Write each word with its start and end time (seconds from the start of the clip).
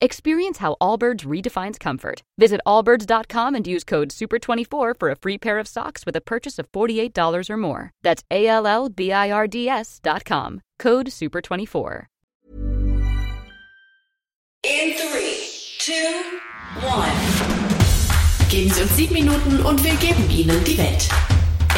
Experience 0.00 0.58
how 0.58 0.76
Allbirds 0.80 1.24
redefines 1.24 1.78
comfort. 1.78 2.22
Visit 2.38 2.60
allbirds.com 2.66 3.54
and 3.54 3.66
use 3.66 3.84
code 3.84 4.10
SUPER24 4.10 4.98
for 4.98 5.10
a 5.10 5.16
free 5.16 5.38
pair 5.38 5.58
of 5.58 5.68
socks 5.68 6.04
with 6.06 6.16
a 6.16 6.20
purchase 6.20 6.58
of 6.58 6.70
$48 6.72 7.50
or 7.50 7.56
more. 7.56 7.90
That's 8.02 8.22
A 8.30 8.46
L 8.46 8.66
L 8.66 8.88
B 8.88 9.12
I 9.12 9.30
R 9.30 9.46
D 9.46 9.68
S.com. 9.68 10.60
Code 10.78 11.06
SUPER24. 11.06 12.06
In 14.64 14.94
three, 14.94 15.36
two, 15.78 16.08
one. 16.86 17.12
Geben 18.48 18.70
Sie 18.70 18.82
uns 18.82 18.96
sieben 18.96 19.14
Minuten 19.14 19.60
und 19.66 19.82
wir 19.84 19.94
geben 19.96 20.28
Ihnen 20.30 20.64
die 20.64 20.78
Welt. 20.78 21.08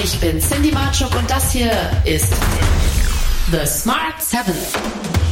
Ich 0.02 0.20
bin 0.20 0.40
Cindy 0.40 0.70
Marchuk 0.72 1.14
und 1.16 1.28
das 1.28 1.52
hier 1.52 1.70
ist 2.04 2.32
The 3.48 3.64
Smart 3.64 4.20
Seven. 4.20 4.56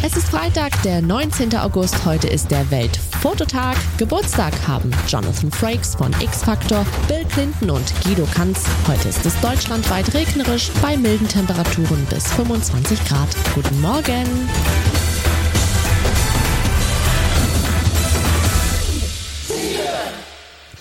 Es 0.05 0.17
ist 0.17 0.29
Freitag, 0.29 0.81
der 0.83 1.03
19. 1.03 1.57
August. 1.57 2.05
Heute 2.05 2.29
ist 2.29 2.49
der 2.49 2.71
Weltfototag. 2.71 3.77
Geburtstag 3.99 4.53
haben 4.69 4.93
Jonathan 5.09 5.51
Frakes 5.51 5.97
von 5.97 6.15
X 6.21 6.45
Factor, 6.45 6.87
Bill 7.09 7.25
Clinton 7.25 7.71
und 7.71 7.93
Guido 8.05 8.25
Kanz. 8.33 8.67
Heute 8.87 9.09
ist 9.09 9.27
es 9.27 9.41
deutschlandweit 9.41 10.15
regnerisch 10.15 10.71
bei 10.81 10.97
milden 10.97 11.27
Temperaturen 11.27 12.07
bis 12.09 12.31
25 12.35 13.05
Grad. 13.05 13.31
Guten 13.53 13.81
Morgen! 13.81 14.49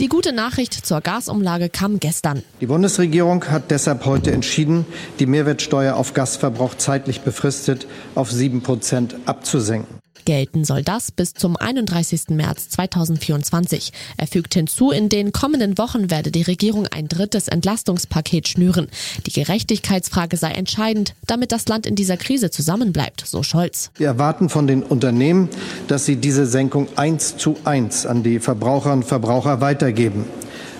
Die 0.03 0.09
gute 0.09 0.33
Nachricht 0.33 0.73
zur 0.73 0.99
Gasumlage 0.99 1.69
kam 1.69 1.97
gestern. 1.97 2.43
Die 2.59 2.65
Bundesregierung 2.65 3.45
hat 3.45 3.71
deshalb 3.71 4.05
heute 4.05 4.33
entschieden, 4.33 4.85
die 5.19 5.25
Mehrwertsteuer 5.25 5.95
auf 5.95 6.13
Gasverbrauch 6.13 6.75
zeitlich 6.75 7.21
befristet 7.21 7.87
auf 8.13 8.29
sieben 8.29 8.61
Prozent 8.63 9.15
abzusenken. 9.25 10.02
Gelten 10.25 10.65
soll 10.65 10.83
das 10.83 11.11
bis 11.11 11.33
zum 11.33 11.57
31. 11.57 12.29
März 12.29 12.69
2024. 12.69 13.91
Er 14.17 14.27
fügt 14.27 14.53
hinzu, 14.53 14.91
in 14.91 15.09
den 15.09 15.31
kommenden 15.31 15.77
Wochen 15.77 16.09
werde 16.09 16.31
die 16.31 16.41
Regierung 16.41 16.87
ein 16.87 17.07
drittes 17.07 17.47
Entlastungspaket 17.47 18.47
schnüren. 18.47 18.87
Die 19.25 19.31
Gerechtigkeitsfrage 19.31 20.37
sei 20.37 20.51
entscheidend, 20.51 21.15
damit 21.27 21.51
das 21.51 21.67
Land 21.67 21.85
in 21.85 21.95
dieser 21.95 22.17
Krise 22.17 22.49
zusammenbleibt, 22.51 23.23
so 23.25 23.43
Scholz. 23.43 23.91
Wir 23.95 24.07
erwarten 24.07 24.49
von 24.49 24.67
den 24.67 24.83
Unternehmen, 24.83 25.49
dass 25.87 26.05
sie 26.05 26.15
diese 26.15 26.45
Senkung 26.45 26.87
eins 26.95 27.37
zu 27.37 27.57
eins 27.63 28.05
an 28.05 28.23
die 28.23 28.39
Verbraucherinnen 28.39 29.03
und 29.03 29.07
Verbraucher 29.07 29.61
weitergeben. 29.61 30.25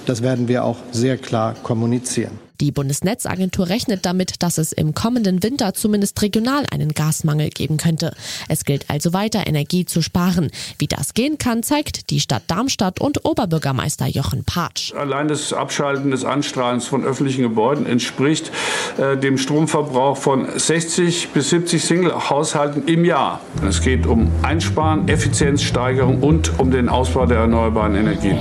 Das 0.06 0.22
werden 0.22 0.48
wir 0.48 0.66
auch 0.66 0.78
sehr 0.92 1.18
klar 1.18 1.56
kommunizieren. 1.64 2.43
Die 2.64 2.72
Bundesnetzagentur 2.72 3.68
rechnet 3.68 4.06
damit, 4.06 4.42
dass 4.42 4.58
es 4.58 4.72
im 4.72 4.94
kommenden 4.94 5.44
Winter 5.44 5.74
zumindest 5.74 6.22
regional 6.22 6.66
einen 6.72 6.94
Gasmangel 6.94 7.50
geben 7.50 7.76
könnte. 7.76 8.16
Es 8.48 8.64
gilt 8.64 8.90
also 8.90 9.12
weiter, 9.12 9.46
Energie 9.48 9.86
zu 9.86 10.02
sparen. 10.02 10.50
Wie 10.78 10.88
das 10.88 11.14
gehen 11.14 11.38
kann, 11.38 11.62
zeigt 11.62 12.10
die 12.10 12.22
Stadt 12.22 12.44
Darmstadt 12.48 13.02
und 13.02 13.26
Oberbürgermeister 13.26 14.08
Jochen 14.08 14.46
Patsch. 14.46 14.94
Allein 14.94 15.28
das 15.28 15.52
Abschalten 15.52 16.12
des 16.12 16.24
Anstrahlens 16.24 16.88
von 16.88 17.04
öffentlichen 17.04 17.42
Gebäuden 17.42 17.86
entspricht 17.86 18.50
äh, 18.98 19.18
dem 19.18 19.38
Stromverbrauch 19.38 20.16
von 20.16 20.48
60 20.58 21.32
bis 21.34 21.50
70 21.50 21.84
Single-Haushalten 21.84 22.88
im 22.88 23.04
Jahr. 23.04 23.42
Es 23.68 23.82
geht 23.82 24.06
um 24.06 24.32
Einsparen, 24.42 25.10
Effizienzsteigerung 25.10 26.24
und 26.24 26.58
um 26.60 26.72
den 26.72 26.88
Ausbau 26.88 27.26
der 27.26 27.40
erneuerbaren 27.40 27.96
Energien. 27.96 28.40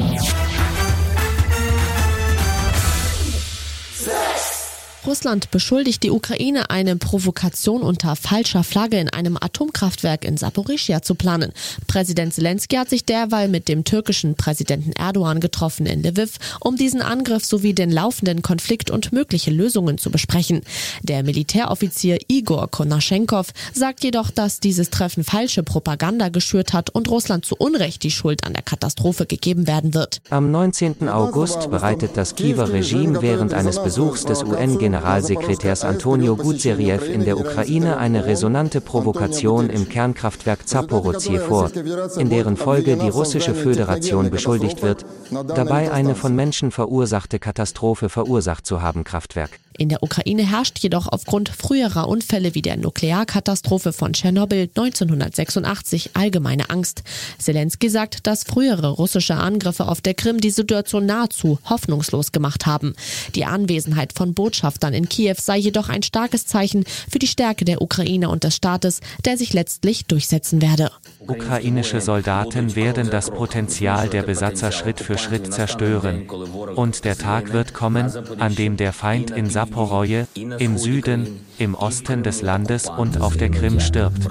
Russland 5.04 5.50
beschuldigt 5.50 6.04
die 6.04 6.10
Ukraine, 6.10 6.70
eine 6.70 6.94
Provokation 6.94 7.82
unter 7.82 8.14
falscher 8.14 8.62
Flagge 8.62 8.98
in 8.98 9.08
einem 9.08 9.36
Atomkraftwerk 9.40 10.24
in 10.24 10.36
Saporischia 10.36 11.02
zu 11.02 11.16
planen. 11.16 11.52
Präsident 11.88 12.32
Zelensky 12.32 12.76
hat 12.76 12.88
sich 12.88 13.04
derweil 13.04 13.48
mit 13.48 13.66
dem 13.66 13.82
türkischen 13.82 14.36
Präsidenten 14.36 14.92
Erdogan 14.92 15.40
getroffen 15.40 15.86
in 15.86 16.04
Lviv, 16.04 16.38
um 16.60 16.76
diesen 16.76 17.02
Angriff 17.02 17.44
sowie 17.44 17.72
den 17.72 17.90
laufenden 17.90 18.42
Konflikt 18.42 18.92
und 18.92 19.12
mögliche 19.12 19.50
Lösungen 19.50 19.98
zu 19.98 20.10
besprechen. 20.10 20.62
Der 21.02 21.24
Militäroffizier 21.24 22.18
Igor 22.28 22.70
Konaschenkov 22.70 23.48
sagt 23.74 24.04
jedoch, 24.04 24.30
dass 24.30 24.60
dieses 24.60 24.90
Treffen 24.90 25.24
falsche 25.24 25.64
Propaganda 25.64 26.28
geschürt 26.28 26.72
hat 26.72 26.90
und 26.90 27.08
Russland 27.08 27.44
zu 27.44 27.56
Unrecht 27.56 28.04
die 28.04 28.12
Schuld 28.12 28.44
an 28.44 28.52
der 28.52 28.62
Katastrophe 28.62 29.26
gegeben 29.26 29.66
werden 29.66 29.94
wird. 29.94 30.20
Am 30.30 30.52
19. 30.52 31.08
August 31.08 31.70
bereitet 31.70 32.12
das 32.14 32.36
Kiewer 32.36 32.72
Regime 32.72 33.20
während 33.20 33.52
eines 33.52 33.82
Besuchs 33.82 34.24
des 34.24 34.44
UN 34.44 34.78
Generalsekretärs 34.92 35.84
Antonio 35.84 36.36
Gutseriev 36.36 37.08
in 37.08 37.24
der 37.24 37.38
Ukraine 37.38 37.96
eine 37.96 38.26
resonante 38.26 38.82
Provokation 38.82 39.70
im 39.70 39.88
Kernkraftwerk 39.88 40.68
Zaporozhye 40.68 41.38
vor, 41.38 41.70
in 42.18 42.28
deren 42.28 42.58
Folge 42.58 42.98
die 42.98 43.08
russische 43.08 43.54
Föderation 43.54 44.28
beschuldigt 44.28 44.82
wird, 44.82 45.06
dabei 45.30 45.90
eine 45.90 46.14
von 46.14 46.36
Menschen 46.36 46.70
verursachte 46.72 47.38
Katastrophe 47.38 48.10
verursacht 48.10 48.66
zu 48.66 48.82
haben 48.82 49.02
Kraftwerk. 49.02 49.58
In 49.78 49.88
der 49.88 50.02
Ukraine 50.02 50.48
herrscht 50.48 50.78
jedoch 50.78 51.08
aufgrund 51.08 51.48
früherer 51.48 52.08
Unfälle 52.08 52.54
wie 52.54 52.62
der 52.62 52.76
Nuklearkatastrophe 52.76 53.92
von 53.92 54.12
Tschernobyl 54.12 54.68
1986 54.74 56.10
allgemeine 56.14 56.70
Angst. 56.70 57.02
Zelensky 57.38 57.88
sagt, 57.88 58.26
dass 58.26 58.44
frühere 58.44 58.90
russische 58.90 59.34
Angriffe 59.34 59.88
auf 59.88 60.00
der 60.00 60.14
Krim 60.14 60.40
die 60.40 60.50
Situation 60.50 61.06
nahezu 61.06 61.58
hoffnungslos 61.68 62.32
gemacht 62.32 62.66
haben. 62.66 62.94
Die 63.34 63.44
Anwesenheit 63.44 64.12
von 64.12 64.34
Botschaftern 64.34 64.94
in 64.94 65.08
Kiew 65.08 65.36
sei 65.38 65.56
jedoch 65.58 65.88
ein 65.88 66.02
starkes 66.02 66.46
Zeichen 66.46 66.84
für 67.10 67.18
die 67.18 67.26
Stärke 67.26 67.64
der 67.64 67.82
Ukraine 67.82 68.28
und 68.28 68.44
des 68.44 68.56
Staates, 68.56 69.00
der 69.24 69.36
sich 69.36 69.52
letztlich 69.52 70.04
durchsetzen 70.06 70.60
werde. 70.60 70.90
Ukrainische 71.26 72.00
Soldaten 72.00 72.74
werden 72.76 73.10
das 73.10 73.30
Potenzial 73.30 74.08
der 74.08 74.22
Besatzer 74.22 74.72
Schritt 74.72 75.00
für 75.00 75.18
Schritt 75.18 75.52
zerstören. 75.52 76.28
Und 76.28 77.04
der 77.04 77.16
Tag 77.16 77.52
wird 77.52 77.74
kommen, 77.74 78.12
an 78.38 78.54
dem 78.54 78.76
der 78.76 78.92
Feind 78.92 79.30
in 79.30 79.48
Saporoje, 79.62 80.26
im 80.34 80.76
Süden, 80.76 81.46
im 81.56 81.76
Osten 81.76 82.24
des 82.24 82.42
Landes 82.42 82.88
und 82.88 83.20
auf 83.20 83.36
der 83.36 83.48
Krim 83.48 83.78
stirbt. 83.78 84.28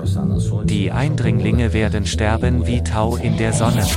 Die 0.65 0.91
Eindringlinge 0.91 1.71
werden 1.71 2.05
sterben 2.05 2.67
wie 2.67 2.83
Tau 2.83 3.15
in 3.15 3.37
der 3.37 3.53
Sonne. 3.53 3.87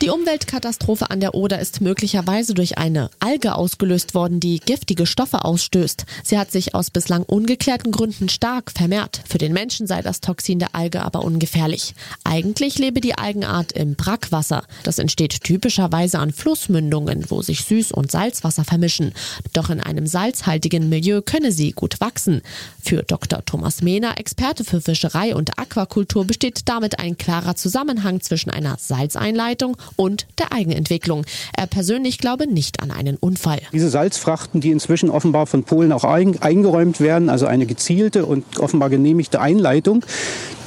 Die 0.00 0.10
Umweltkatastrophe 0.10 1.10
an 1.10 1.18
der 1.18 1.34
Oder 1.34 1.58
ist 1.58 1.80
möglicherweise 1.80 2.54
durch 2.54 2.78
eine 2.78 3.10
Alge 3.18 3.56
ausgelöst 3.56 4.14
worden, 4.14 4.38
die 4.38 4.60
giftige 4.60 5.06
Stoffe 5.06 5.44
ausstößt. 5.44 6.06
Sie 6.22 6.38
hat 6.38 6.52
sich 6.52 6.76
aus 6.76 6.90
bislang 6.90 7.24
ungeklärten 7.24 7.90
Gründen 7.90 8.28
stark 8.28 8.70
vermehrt. 8.70 9.22
Für 9.28 9.38
den 9.38 9.52
Menschen 9.52 9.88
sei 9.88 10.00
das 10.00 10.20
Toxin 10.20 10.60
der 10.60 10.76
Alge 10.76 11.02
aber 11.02 11.24
ungefährlich. 11.24 11.96
Eigentlich 12.22 12.78
lebe 12.78 13.00
die 13.00 13.18
Algenart 13.18 13.72
im 13.72 13.96
Brackwasser. 13.96 14.62
Das 14.84 15.00
entsteht 15.00 15.42
typischerweise 15.42 16.20
an 16.20 16.32
Flussmündungen, 16.32 17.28
wo 17.28 17.42
sich 17.42 17.62
Süß- 17.62 17.92
und 17.92 18.12
Salzwasser 18.12 18.62
vermischen. 18.62 19.14
Doch 19.52 19.68
in 19.68 19.80
einem 19.80 20.06
salzhaltigen 20.06 20.88
Milieu 20.88 21.22
könne 21.22 21.50
sie 21.50 21.72
gut 21.72 22.00
wachsen. 22.00 22.42
Für 22.80 23.02
Dr. 23.02 23.44
Thomas 23.44 23.82
Mehner, 23.82 24.16
Experte 24.18 24.62
für 24.62 24.80
Fischerei 24.80 25.34
und 25.34 25.58
Aquakultur, 25.58 26.24
besteht 26.24 26.68
damit 26.68 27.00
ein 27.00 27.18
klarer 27.18 27.56
Zusammenhang 27.56 28.20
zwischen 28.20 28.50
einer 28.50 28.76
Salzeinleitung 28.78 29.76
und 29.96 30.26
der 30.38 30.52
Eigenentwicklung. 30.52 31.24
Er 31.56 31.66
persönlich 31.66 32.18
glaube 32.18 32.46
nicht 32.46 32.82
an 32.82 32.90
einen 32.90 33.16
Unfall. 33.16 33.60
Diese 33.72 33.90
Salzfrachten, 33.90 34.60
die 34.60 34.70
inzwischen 34.70 35.10
offenbar 35.10 35.46
von 35.46 35.64
Polen 35.64 35.92
auch 35.92 36.04
ein, 36.04 36.40
eingeräumt 36.40 37.00
werden, 37.00 37.28
also 37.28 37.46
eine 37.46 37.66
gezielte 37.66 38.26
und 38.26 38.58
offenbar 38.58 38.90
genehmigte 38.90 39.40
Einleitung, 39.40 40.04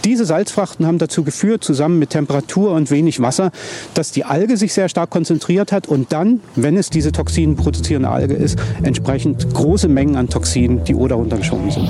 diese 0.04 0.26
Salzfrachten 0.26 0.88
haben 0.88 0.98
dazu 0.98 1.24
geführt, 1.24 1.64
zusammen 1.64 2.00
mit 2.00 2.10
Temperatur 2.10 2.72
und 2.72 2.90
wenig 2.90 3.22
Wasser, 3.22 3.52
dass 3.94 4.12
die 4.12 4.26
Alge 4.26 4.58
sich 4.58 4.74
sehr 4.74 4.90
stark 4.90 5.12
konzentriert 5.12 5.72
hat 5.72 5.88
und 5.88 6.12
dann, 6.12 6.42
wenn 6.56 6.76
es 6.76 6.90
diese 6.90 7.12
Toxinen 7.12 7.56
produzierende 7.56 8.10
Alge 8.10 8.34
ist, 8.34 8.58
entsprechend 8.82 9.54
große 9.54 9.88
Mengen 9.88 10.16
an 10.16 10.28
Toxinen 10.28 10.84
die 10.86 10.96
Oder 10.96 11.16
runtergeschoben 11.16 11.70
sind. 11.70 11.90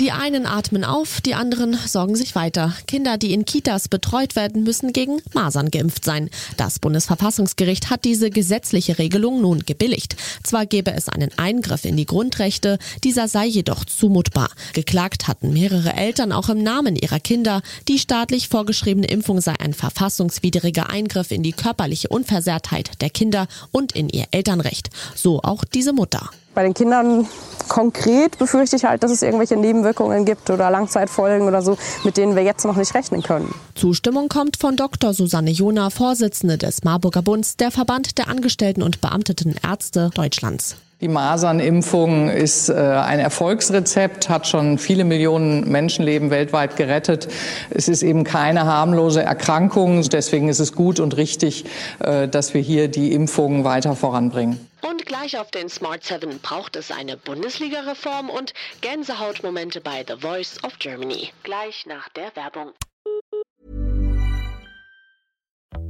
Die 0.00 0.12
einen 0.12 0.46
atmen 0.46 0.84
auf, 0.84 1.20
die 1.20 1.34
anderen 1.34 1.76
sorgen 1.86 2.14
sich 2.14 2.36
weiter. 2.36 2.72
Kinder, 2.86 3.18
die 3.18 3.32
in 3.32 3.44
Kitas 3.44 3.88
betreut 3.88 4.36
werden, 4.36 4.62
müssen 4.62 4.92
gegen 4.92 5.20
Masern 5.34 5.72
geimpft 5.72 6.04
sein. 6.04 6.30
Das 6.56 6.78
Bundesverfassungsgericht 6.78 7.90
hat 7.90 8.04
diese 8.04 8.30
gesetzliche 8.30 9.00
Regelung 9.00 9.40
nun 9.40 9.64
gebilligt. 9.66 10.14
Zwar 10.44 10.66
gäbe 10.66 10.92
es 10.92 11.08
einen 11.08 11.36
Eingriff 11.36 11.84
in 11.84 11.96
die 11.96 12.06
Grundrechte, 12.06 12.78
dieser 13.02 13.26
sei 13.26 13.46
jedoch 13.46 13.84
zumutbar. 13.84 14.50
Geklagt 14.72 15.26
hatten 15.26 15.52
mehrere 15.52 15.94
Eltern 15.94 16.30
auch 16.30 16.48
im 16.48 16.62
Namen 16.62 16.94
ihrer 16.94 17.18
Kinder. 17.18 17.60
Die 17.88 17.98
staatlich 17.98 18.48
vorgeschriebene 18.48 19.08
Impfung 19.08 19.40
sei 19.40 19.54
ein 19.58 19.74
verfassungswidriger 19.74 20.90
Eingriff 20.90 21.32
in 21.32 21.42
die 21.42 21.52
körperliche 21.52 22.08
Unversehrtheit 22.08 23.00
der 23.00 23.10
Kinder 23.10 23.48
und 23.72 23.92
in 23.96 24.08
ihr 24.08 24.26
Elternrecht. 24.30 24.90
So 25.16 25.40
auch 25.42 25.64
diese 25.64 25.92
Mutter. 25.92 26.30
Bei 26.58 26.64
den 26.64 26.74
Kindern 26.74 27.28
konkret 27.68 28.36
befürchte 28.36 28.74
ich 28.74 28.82
halt, 28.84 29.04
dass 29.04 29.12
es 29.12 29.22
irgendwelche 29.22 29.56
Nebenwirkungen 29.56 30.24
gibt 30.24 30.50
oder 30.50 30.72
Langzeitfolgen 30.72 31.46
oder 31.46 31.62
so, 31.62 31.78
mit 32.02 32.16
denen 32.16 32.34
wir 32.34 32.42
jetzt 32.42 32.64
noch 32.64 32.74
nicht 32.74 32.96
rechnen 32.96 33.22
können. 33.22 33.54
Zustimmung 33.76 34.28
kommt 34.28 34.56
von 34.56 34.74
Dr. 34.74 35.14
Susanne 35.14 35.52
Jona, 35.52 35.90
Vorsitzende 35.90 36.58
des 36.58 36.82
Marburger 36.82 37.22
Bunds, 37.22 37.56
der 37.58 37.70
Verband 37.70 38.18
der 38.18 38.26
Angestellten 38.26 38.82
und 38.82 39.00
Beamteten 39.00 39.54
Ärzte 39.62 40.10
Deutschlands. 40.16 40.74
Die 41.00 41.06
Masernimpfung 41.06 42.28
ist 42.28 42.70
äh, 42.70 42.72
ein 42.72 43.20
Erfolgsrezept, 43.20 44.28
hat 44.28 44.48
schon 44.48 44.78
viele 44.78 45.04
Millionen 45.04 45.70
Menschenleben 45.70 46.30
weltweit 46.30 46.74
gerettet. 46.74 47.28
Es 47.70 47.86
ist 47.86 48.02
eben 48.02 48.24
keine 48.24 48.64
harmlose 48.64 49.22
Erkrankung. 49.22 50.02
Deswegen 50.02 50.48
ist 50.48 50.58
es 50.58 50.72
gut 50.72 50.98
und 50.98 51.16
richtig, 51.16 51.66
äh, 52.00 52.26
dass 52.26 52.52
wir 52.52 52.62
hier 52.62 52.88
die 52.88 53.12
Impfungen 53.12 53.62
weiter 53.62 53.94
voranbringen. 53.94 54.68
Und 54.82 55.06
gleich 55.06 55.38
auf 55.38 55.52
den 55.52 55.68
Smart 55.68 56.02
7 56.02 56.40
braucht 56.40 56.74
es 56.74 56.90
eine 56.90 57.16
Bundesliga-Reform 57.16 58.28
und 58.28 58.52
Gänsehautmomente 58.80 59.80
bei 59.80 60.04
The 60.04 60.20
Voice 60.20 60.56
of 60.64 60.80
Germany. 60.80 61.30
Gleich 61.44 61.86
nach 61.86 62.08
der 62.08 62.34
Werbung. 62.34 62.72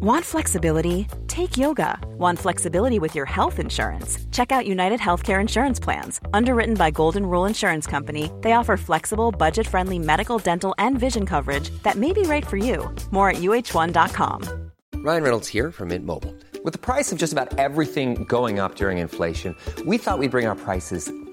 Want 0.00 0.24
flexibility? 0.24 1.08
Take 1.26 1.56
yoga. 1.56 1.98
Want 2.16 2.38
flexibility 2.38 3.00
with 3.00 3.16
your 3.16 3.26
health 3.26 3.58
insurance? 3.58 4.16
Check 4.30 4.52
out 4.52 4.64
United 4.64 5.00
Healthcare 5.00 5.40
Insurance 5.40 5.80
Plans. 5.80 6.20
Underwritten 6.32 6.76
by 6.76 6.92
Golden 6.92 7.26
Rule 7.26 7.46
Insurance 7.46 7.84
Company, 7.84 8.30
they 8.42 8.52
offer 8.52 8.76
flexible, 8.76 9.32
budget 9.32 9.66
friendly 9.66 9.98
medical, 9.98 10.38
dental, 10.38 10.72
and 10.78 11.00
vision 11.00 11.26
coverage 11.26 11.70
that 11.82 11.96
may 11.96 12.12
be 12.12 12.22
right 12.22 12.46
for 12.46 12.56
you. 12.56 12.94
More 13.10 13.30
at 13.30 13.38
uh1.com. 13.38 14.70
Ryan 14.94 15.22
Reynolds 15.22 15.48
here 15.48 15.72
from 15.72 15.88
Mint 15.88 16.06
Mobile. 16.06 16.32
With 16.62 16.74
the 16.74 16.78
price 16.78 17.10
of 17.10 17.18
just 17.18 17.32
about 17.32 17.58
everything 17.58 18.22
going 18.22 18.60
up 18.60 18.76
during 18.76 18.98
inflation, 18.98 19.56
we 19.84 19.98
thought 19.98 20.20
we'd 20.20 20.30
bring 20.30 20.46
our 20.46 20.54
prices 20.54 21.10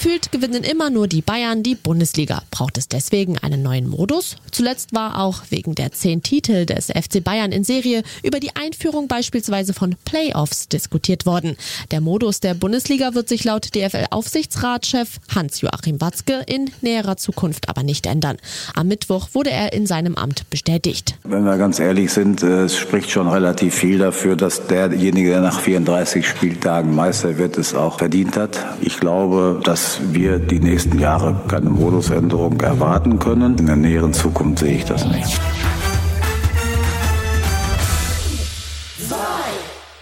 Gefühlt 0.00 0.30
gewinnen 0.30 0.62
immer 0.62 0.90
nur 0.90 1.08
die 1.08 1.22
Bayern 1.22 1.64
die 1.64 1.74
Bundesliga. 1.74 2.42
Braucht 2.52 2.78
es 2.78 2.86
deswegen 2.86 3.36
einen 3.38 3.64
neuen 3.64 3.88
Modus? 3.88 4.36
Zuletzt 4.52 4.94
war 4.94 5.20
auch 5.20 5.42
wegen 5.50 5.74
der 5.74 5.90
zehn 5.90 6.22
Titel 6.22 6.66
des 6.66 6.86
FC 6.86 7.24
Bayern 7.24 7.50
in 7.50 7.64
Serie 7.64 8.04
über 8.22 8.38
die 8.38 8.54
Einführung 8.54 9.08
beispielsweise 9.08 9.74
von 9.74 9.96
Playoffs 10.04 10.68
diskutiert 10.68 11.26
worden. 11.26 11.56
Der 11.90 12.00
Modus 12.00 12.38
der 12.38 12.54
Bundesliga 12.54 13.14
wird 13.14 13.28
sich 13.28 13.42
laut 13.42 13.74
DFL-Aufsichtsratschef 13.74 15.18
Hans-Joachim 15.34 16.00
Watzke 16.00 16.44
in 16.46 16.70
näherer 16.80 17.16
Zukunft 17.16 17.68
aber 17.68 17.82
nicht 17.82 18.06
ändern. 18.06 18.36
Am 18.76 18.86
Mittwoch 18.86 19.30
wurde 19.32 19.50
er 19.50 19.72
in 19.72 19.88
seinem 19.88 20.14
Amt 20.14 20.48
bestätigt. 20.48 21.16
Wenn 21.24 21.42
wir 21.42 21.58
ganz 21.58 21.80
ehrlich 21.80 22.12
sind, 22.12 22.44
äh, 22.44 22.66
es 22.66 22.76
spricht 22.76 23.10
schon 23.10 23.26
relativ 23.26 23.74
viel 23.74 23.98
dafür, 23.98 24.36
dass 24.36 24.68
derjenige, 24.68 25.30
der 25.30 25.40
nach 25.40 25.58
34 25.58 26.24
Spieltagen 26.24 26.94
Meister 26.94 27.36
wird, 27.36 27.58
es 27.58 27.74
auch 27.74 27.98
verdient 27.98 28.36
hat. 28.36 28.64
Ich 28.80 29.00
glaube, 29.00 29.60
dass 29.64 29.87
wir 30.12 30.38
die 30.38 30.60
nächsten 30.60 30.98
Jahre 30.98 31.34
keine 31.48 31.70
Modusänderung 31.70 32.60
erwarten 32.60 33.18
können. 33.18 33.56
In 33.58 33.66
der 33.66 33.76
näheren 33.76 34.12
Zukunft 34.12 34.60
sehe 34.60 34.76
ich 34.76 34.84
das 34.84 35.04
nicht. 35.06 35.40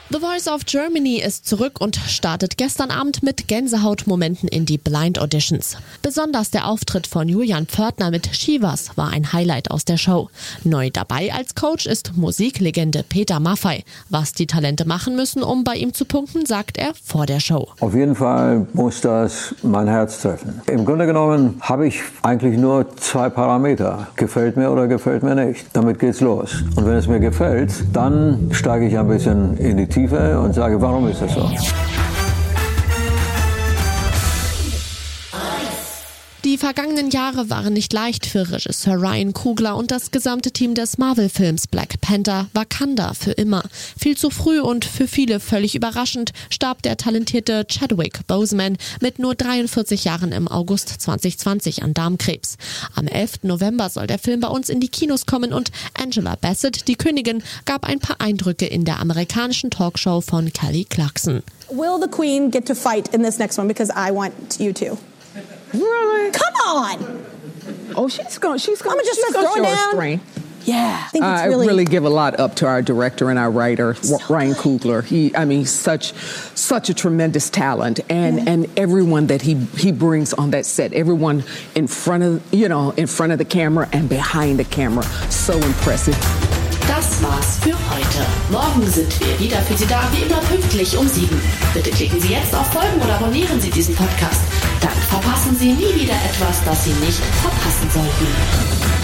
The 0.09 0.21
Voice 0.21 0.47
of 0.47 0.65
Germany 0.67 1.17
ist 1.17 1.47
zurück 1.49 1.81
und 1.81 1.97
startet 1.97 2.57
gestern 2.57 2.93
Abend 2.93 3.25
mit 3.25 3.49
Gänsehautmomenten 3.49 4.49
in 4.49 4.65
die 4.65 4.79
Blind 4.79 5.19
Auditions. 5.19 5.77
Besonders 6.01 6.53
der 6.53 6.69
Auftritt 6.69 7.09
von 7.09 7.29
Julian 7.29 7.67
Pförtner 7.67 8.13
mit 8.13 8.29
Shivas 8.33 8.97
war 8.97 9.11
ein 9.11 9.33
Highlight 9.33 9.73
aus 9.73 9.85
der 9.85 9.97
Show. 9.97 10.31
Neu 10.63 10.91
dabei 10.93 11.35
als 11.35 11.57
Coach 11.57 11.87
ist 11.87 12.17
Musiklegende 12.17 13.03
Peter 13.03 13.41
Maffei. 13.41 13.83
Was 14.09 14.33
die 14.33 14.47
Talente 14.47 14.87
machen 14.87 15.17
müssen, 15.17 15.43
um 15.43 15.65
bei 15.65 15.75
ihm 15.75 15.93
zu 15.93 16.05
punkten, 16.05 16.47
sagt 16.47 16.79
er 16.79 16.93
vor 17.05 17.27
der 17.27 17.41
Show. 17.41 17.67
Auf 17.81 17.97
jeden 17.97 18.15
Fall 18.15 18.65
muss 18.75 19.01
das 19.01 19.57
mein 19.65 19.89
Herz 19.89 20.23
treffen. 20.23 20.61
Im 20.69 20.85
Grunde 20.85 21.07
genommen 21.07 21.57
habe 21.63 21.89
ich 21.89 22.01
eigentlich 22.23 22.57
nur 22.57 22.97
zwei 22.97 23.29
Parameter. 23.29 24.07
Gefällt 24.15 24.57
mir 24.57 24.71
oder 24.71 24.87
gefällt 24.87 25.25
mir 25.25 25.35
nicht. 25.35 25.67
Damit 25.73 25.99
geht's 25.99 26.21
los. 26.21 26.63
Und 26.77 26.87
wenn 26.87 26.95
es 26.95 27.09
mir 27.09 27.19
gefällt, 27.19 27.73
dann 27.93 28.51
steige 28.53 28.87
ich 28.87 28.97
ein 28.97 29.09
bisschen 29.09 29.57
in 29.57 29.77
die 29.79 29.96
Tiefe 29.97 30.39
und 30.39 30.53
sage, 30.53 30.79
warum 30.79 31.09
ist 31.09 31.23
das 31.23 31.33
so? 31.33 31.51
Die 36.57 36.61
vergangenen 36.65 37.11
Jahre 37.11 37.51
waren 37.51 37.75
nicht 37.75 37.93
leicht 37.93 38.25
für 38.25 38.51
Regisseur 38.51 38.95
Ryan 38.95 39.35
Kugler 39.35 39.77
und 39.77 39.91
das 39.91 40.11
gesamte 40.11 40.53
Team 40.53 40.75
des 40.75 40.97
Marvel-Films 40.97 41.67
Black 41.67 42.01
Panther 42.01 42.49
Wakanda 42.55 43.13
für 43.13 43.33
immer. 43.33 43.63
Viel 43.99 44.17
zu 44.17 44.31
früh 44.31 44.59
und 44.61 44.87
für 44.87 45.07
viele 45.07 45.39
völlig 45.39 45.75
überraschend 45.75 46.33
starb 46.49 46.81
der 46.81 46.97
talentierte 46.97 47.67
Chadwick 47.67 48.27
Boseman 48.27 48.79
mit 49.03 49.19
nur 49.19 49.35
43 49.35 50.05
Jahren 50.05 50.33
im 50.33 50.49
August 50.49 50.89
2020 50.89 51.83
an 51.83 51.93
Darmkrebs. 51.93 52.57
Am 52.95 53.07
11. 53.07 53.43
November 53.43 53.91
soll 53.91 54.07
der 54.07 54.19
Film 54.19 54.41
bei 54.41 54.49
uns 54.49 54.71
in 54.71 54.81
die 54.81 54.89
Kinos 54.89 55.27
kommen 55.27 55.53
und 55.53 55.71
Angela 55.93 56.37
Bassett, 56.41 56.89
die 56.89 56.97
Königin, 56.97 57.43
gab 57.67 57.85
ein 57.85 57.99
paar 57.99 58.23
Eindrücke 58.23 58.65
in 58.65 58.87
der 58.87 59.01
amerikanischen 59.01 59.71
Talkshow 59.71 60.23
von 60.23 60.51
Kelly 60.55 60.87
Clarkson. 60.89 61.43
Will 61.69 62.01
the 62.01 62.09
Queen 62.09 62.51
get 62.51 62.65
to 62.67 62.75
fight 62.75 63.13
in 63.13 63.23
this 63.23 63.37
next 63.39 63.59
one? 63.59 63.69
Because 63.69 63.93
I 63.95 64.11
want 64.11 64.33
you 64.59 64.73
to. 64.73 64.97
Really? 65.73 66.31
Come 66.31 66.55
on! 66.67 67.27
Oh, 67.97 68.09
she's 68.09 68.39
going. 68.39 68.59
She's 68.59 68.81
going. 68.83 68.99
I'm 68.99 69.05
just 69.05 69.21
she's 69.21 69.33
gonna 69.33 69.47
gonna 69.47 69.55
throw 69.55 69.65
show 69.65 69.75
down. 69.77 69.89
restraint. 69.89 70.23
Yeah, 70.67 71.01
I 71.07 71.09
think 71.11 71.23
it's 71.23 71.43
I 71.43 71.47
really, 71.47 71.67
really 71.69 71.85
give 71.85 72.05
a 72.05 72.09
lot 72.11 72.41
up 72.41 72.57
to 72.57 72.67
our 72.67 72.83
director 72.83 73.31
and 73.31 73.39
our 73.39 73.51
writer, 73.51 73.97
Ryan 74.29 74.55
Coogler. 74.55 75.05
He, 75.05 75.35
I 75.37 75.45
mean, 75.45 75.65
such, 75.65 76.13
such 76.13 76.91
a 76.91 76.95
tremendous 76.95 77.51
talent, 77.51 78.01
and 78.11 78.49
and 78.49 78.67
everyone 78.77 79.29
that 79.29 79.43
he 79.43 79.55
he 79.55 79.93
brings 79.93 80.35
on 80.35 80.51
that 80.51 80.67
set, 80.67 80.93
everyone 80.93 81.45
in 81.77 81.87
front 81.87 82.25
of 82.25 82.43
you 82.53 82.69
know 82.69 82.91
in 82.93 83.07
front 83.07 83.31
of 83.31 83.39
the 83.39 83.45
camera 83.45 83.89
and 83.93 84.09
behind 84.09 84.59
the 84.59 84.65
camera, 84.65 85.05
so 85.31 85.55
impressive. 85.57 86.19
Das 86.89 87.23
war's 87.23 87.59
für 87.59 87.73
heute. 87.73 87.76
Morgen 88.51 88.87
sind 88.87 89.19
wir 89.19 89.41
wieder 89.41 89.61
für 89.63 89.77
Sie 89.77 89.87
da, 89.87 90.09
wie 90.13 90.23
immer 90.23 90.39
pünktlich 90.39 90.97
um 90.97 91.09
sieben. 91.09 91.41
Bitte 91.75 91.91
klicken 91.91 92.21
Sie 92.21 92.29
jetzt 92.29 92.55
auf 92.55 92.67
Folgen 92.73 93.01
oder 93.03 93.17
abonnieren 93.17 93.61
Sie 93.61 93.71
diesen 93.71 93.97
Podcast. 93.97 94.41
Dann 94.81 94.93
verpassen 95.11 95.57
Sie 95.57 95.73
nie 95.73 95.95
wieder 95.95 96.15
etwas, 96.15 96.63
das 96.65 96.85
Sie 96.85 96.93
nicht 96.93 97.21
verpassen 97.43 97.91
sollten. 97.93 98.96